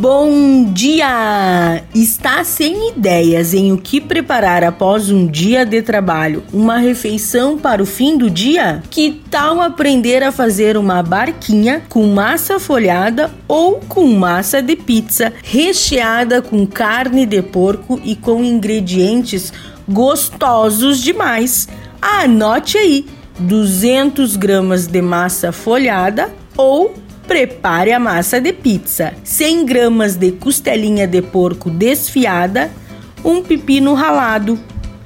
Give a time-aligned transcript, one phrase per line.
[0.00, 1.84] Bom dia!
[1.94, 6.42] Está sem ideias em o que preparar após um dia de trabalho?
[6.54, 8.82] Uma refeição para o fim do dia?
[8.88, 15.34] Que tal aprender a fazer uma barquinha com massa folhada ou com massa de pizza
[15.42, 19.52] recheada com carne de porco e com ingredientes
[19.86, 21.68] gostosos demais?
[22.00, 23.04] Anote aí:
[23.38, 26.94] 200 gramas de massa folhada ou
[27.30, 29.14] prepare a massa de pizza.
[29.22, 32.68] 100 gramas de costelinha de porco desfiada,
[33.24, 34.58] um pepino ralado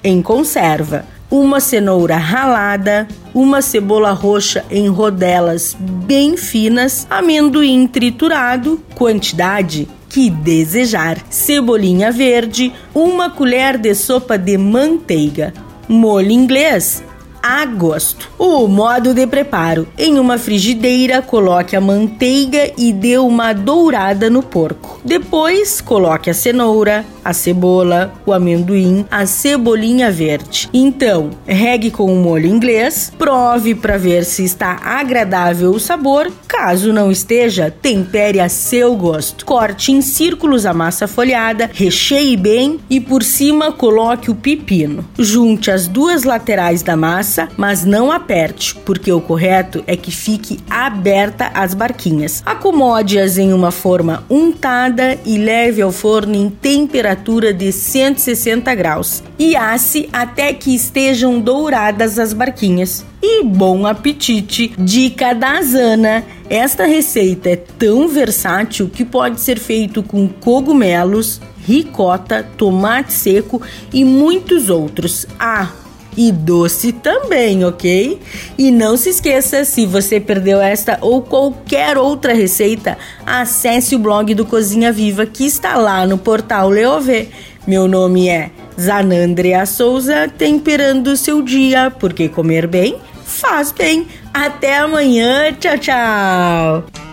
[0.03, 9.87] em conserva, uma cenoura ralada, uma cebola roxa em rodelas bem finas, amendoim triturado, quantidade
[10.09, 15.53] que desejar, cebolinha verde, uma colher de sopa de manteiga,
[15.87, 17.05] molho inglês
[17.45, 18.31] a gosto.
[18.39, 24.43] O modo de preparo: em uma frigideira, coloque a manteiga e dê uma dourada no
[24.43, 24.99] porco.
[25.05, 30.71] Depois, coloque a cenoura, a cebola, o amendoim, a cebolinha verde.
[30.73, 36.33] Então, regue com o molho inglês, prove para ver se está agradável o sabor.
[36.57, 39.45] Caso não esteja, tempere a seu gosto.
[39.45, 45.05] Corte em círculos a massa folhada, recheie bem e por cima coloque o pepino.
[45.19, 50.61] Junte as duas laterais da massa mas não aperte, porque o correto é que fique
[50.71, 52.41] aberta as barquinhas.
[52.47, 59.57] Acomode-as em uma forma untada e leve ao forno em temperatura de 160 graus e
[59.57, 63.05] asse até que estejam douradas as barquinhas.
[63.27, 64.75] E bom apetite!
[64.79, 72.47] Dica da Zana: esta receita é tão versátil que pode ser feito com cogumelos, ricota,
[72.57, 75.27] tomate seco e muitos outros.
[75.39, 75.71] Ah,
[76.17, 78.21] e doce também, ok?
[78.57, 84.35] E não se esqueça, se você perdeu esta ou qualquer outra receita, acesse o blog
[84.35, 87.29] do Cozinha Viva que está lá no portal Leovê.
[87.67, 94.07] Meu nome é Zanandrea Souza, temperando o seu dia, porque comer bem faz bem.
[94.33, 97.04] Até amanhã, tchau, tchau!